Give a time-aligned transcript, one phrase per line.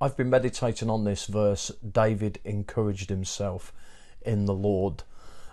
[0.00, 1.72] I've been meditating on this verse.
[1.90, 3.72] David encouraged himself
[4.22, 5.02] in the Lord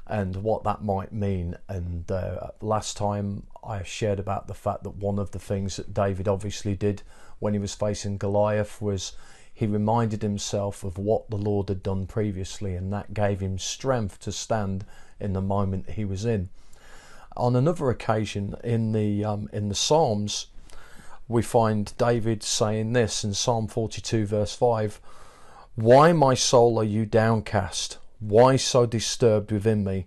[0.06, 1.58] and what that might mean.
[1.68, 5.94] And uh, last time I shared about the fact that one of the things that
[5.96, 7.02] David obviously did
[7.40, 9.14] when he was facing Goliath was
[9.52, 14.20] he reminded himself of what the Lord had done previously, and that gave him strength
[14.20, 14.86] to stand
[15.20, 16.50] in the moment he was in.
[17.38, 20.48] On another occasion in the um, in the Psalms,
[21.28, 25.00] we find David saying this in Psalm 42, verse 5
[25.76, 27.98] Why, my soul, are you downcast?
[28.20, 30.06] Why so disturbed within me?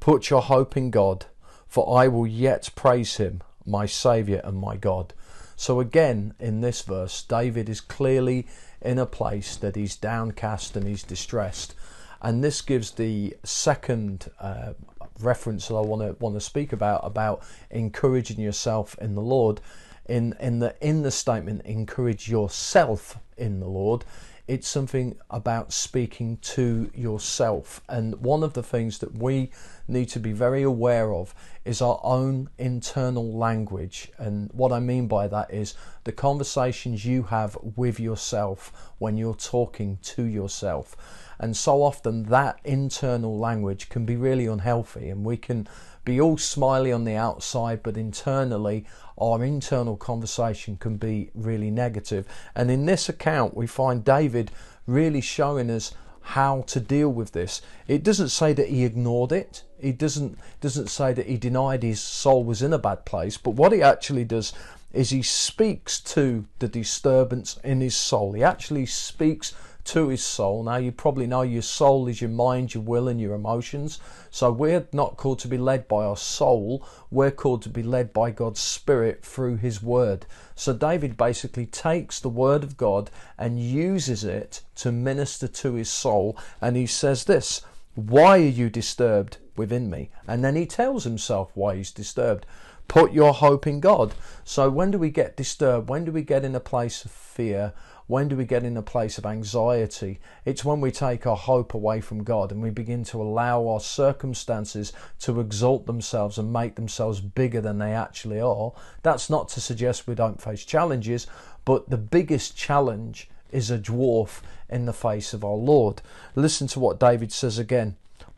[0.00, 1.26] Put your hope in God,
[1.66, 5.12] for I will yet praise him, my Saviour and my God.
[5.56, 8.46] So, again, in this verse, David is clearly
[8.80, 11.74] in a place that he's downcast and he's distressed.
[12.22, 14.74] And this gives the second uh,
[15.20, 19.60] reference that I want to want to speak about about encouraging yourself in the Lord.
[20.08, 24.04] In in the in the statement, encourage yourself in the Lord.
[24.48, 27.82] It's something about speaking to yourself.
[27.86, 29.50] And one of the things that we
[29.86, 31.34] need to be very aware of
[31.66, 34.10] is our own internal language.
[34.16, 39.34] And what I mean by that is the conversations you have with yourself when you're
[39.34, 40.96] talking to yourself.
[41.38, 45.68] And so often that internal language can be really unhealthy, and we can
[46.04, 48.86] be all smiley on the outside, but internally,
[49.18, 52.26] our internal conversation can be really negative.
[52.54, 54.50] And in this account, we find David
[54.86, 57.62] really showing us how to deal with this.
[57.86, 59.64] It doesn't say that he ignored it.
[59.78, 63.38] He doesn't doesn't say that he denied his soul was in a bad place.
[63.38, 64.52] But what he actually does
[64.92, 68.32] is he speaks to the disturbance in his soul.
[68.32, 69.54] He actually speaks
[69.88, 70.62] to his soul.
[70.62, 73.98] Now, you probably know your soul is your mind, your will, and your emotions.
[74.30, 78.12] So, we're not called to be led by our soul, we're called to be led
[78.12, 80.26] by God's Spirit through His Word.
[80.54, 85.90] So, David basically takes the Word of God and uses it to minister to his
[85.90, 86.36] soul.
[86.60, 87.62] And he says this
[87.94, 90.10] Why are you disturbed within me?
[90.26, 92.46] And then he tells himself why he's disturbed.
[92.88, 94.14] Put your hope in God.
[94.44, 95.88] So, when do we get disturbed?
[95.90, 97.74] When do we get in a place of fear?
[98.06, 100.18] When do we get in a place of anxiety?
[100.46, 103.80] It's when we take our hope away from God and we begin to allow our
[103.80, 108.72] circumstances to exalt themselves and make themselves bigger than they actually are.
[109.02, 111.26] That's not to suggest we don't face challenges,
[111.66, 116.00] but the biggest challenge is a dwarf in the face of our Lord.
[116.34, 117.96] Listen to what David says again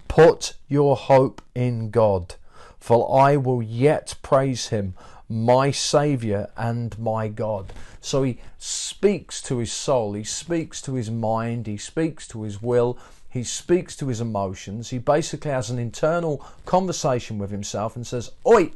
[0.08, 2.34] Put your hope in God,
[2.80, 4.94] for I will yet praise him
[5.30, 7.72] my Saviour and my God.
[8.00, 12.60] So he speaks to his soul, he speaks to his mind, he speaks to his
[12.60, 12.98] will,
[13.28, 14.91] he speaks to his emotions.
[14.91, 18.72] He basically has an internal conversation with himself and says, Oi,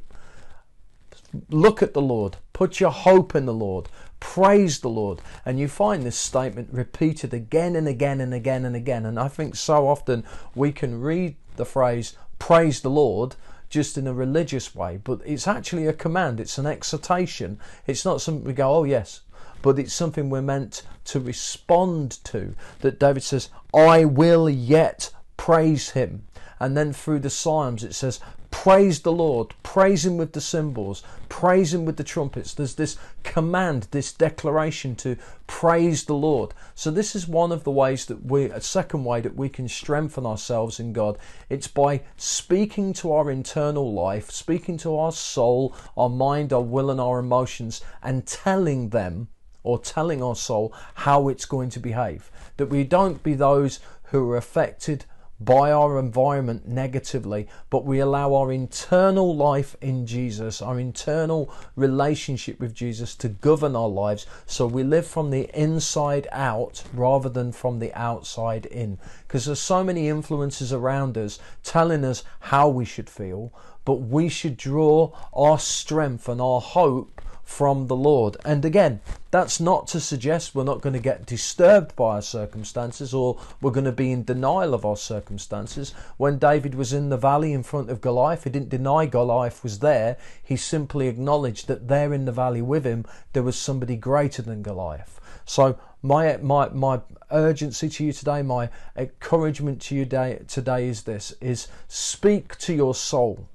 [1.50, 3.88] look at the Lord, put your hope in the Lord,
[4.21, 5.21] praise the Lord.
[5.44, 9.06] And you find this statement repeated again and again and again and again.
[9.06, 10.22] And I think so often
[10.54, 13.34] we can read the phrase, praise the Lord
[13.74, 17.58] just in a religious way, but it's actually a command, it's an exhortation.
[17.88, 19.22] It's not something we go, oh, yes,
[19.62, 22.54] but it's something we're meant to respond to.
[22.80, 26.22] That David says, I will yet praise him.
[26.60, 28.20] And then through the Psalms, it says,
[28.52, 32.54] Praise the Lord, praise Him with the cymbals, praise Him with the trumpets.
[32.54, 32.96] There's this
[33.34, 35.17] command, this declaration to
[35.49, 36.55] praise the Lord.
[36.77, 39.69] So, this is one of the ways that we, a second way that we can
[39.69, 41.19] strengthen ourselves in God.
[41.49, 46.93] It's by speaking to our internal life, speaking to our soul, our mind, our will,
[46.93, 49.27] and our emotions, and telling them
[49.65, 52.31] or telling our soul how it's going to behave.
[52.56, 53.81] That we don't be those
[54.12, 55.06] who are affected
[55.41, 62.61] by our environment negatively, but we allow our internal life in Jesus, our internal relationship
[62.61, 64.27] with Jesus to govern our lives.
[64.47, 68.99] So we live from the inside out rather than from the outside in.
[69.27, 73.53] Because there's so many influences around us telling us how we should feel,
[73.84, 78.36] but we should draw our strength and our hope from the Lord.
[78.44, 79.00] And again,
[79.30, 83.70] that's not to suggest we're not going to get disturbed by our circumstances or we're
[83.70, 85.94] going to be in denial of our circumstances.
[86.16, 89.80] When David was in the valley in front of Goliath, he didn't deny Goliath was
[89.80, 90.16] there.
[90.42, 94.62] He simply acknowledged that there in the valley with him, there was somebody greater than
[94.62, 95.20] Goliath.
[95.44, 97.00] So my my my
[97.30, 102.72] urgency to you today, my encouragement to you today, today is this: is speak to
[102.74, 103.48] your soul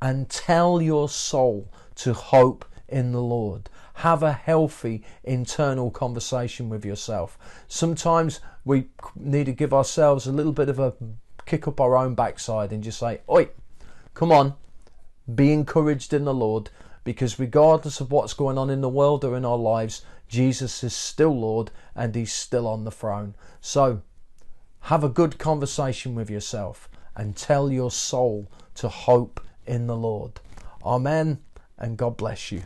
[0.00, 3.68] and tell your soul to hope in the Lord.
[3.94, 7.38] Have a healthy internal conversation with yourself.
[7.66, 8.86] Sometimes we
[9.16, 10.94] need to give ourselves a little bit of a
[11.46, 13.48] kick up our own backside and just say, Oi,
[14.14, 14.54] come on,
[15.34, 16.70] be encouraged in the Lord
[17.04, 20.94] because regardless of what's going on in the world or in our lives, Jesus is
[20.94, 23.34] still Lord and He's still on the throne.
[23.60, 24.02] So
[24.82, 30.40] have a good conversation with yourself and tell your soul to hope in the Lord.
[30.84, 31.38] Amen
[31.78, 32.62] and God bless you.